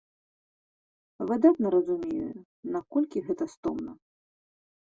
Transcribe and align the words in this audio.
Выдатна 1.31 1.67
разумею, 1.77 2.31
наколькі 2.77 3.25
гэта 3.29 3.43
стомна. 3.55 3.91